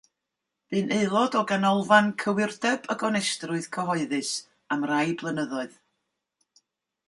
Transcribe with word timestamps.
Bu'n 0.75 0.93
aelod 0.95 1.37
o 1.41 1.43
Ganolfan 1.51 2.09
Cywirdeb 2.23 2.89
a 2.93 2.97
Gonestrwydd 3.05 3.69
Cyhoeddus 3.77 4.35
am 4.77 4.89
rai 4.95 5.07
blynyddoedd. 5.23 5.81